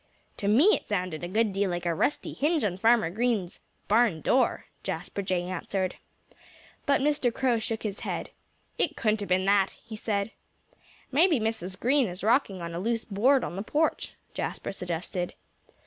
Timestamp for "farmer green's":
2.79-3.59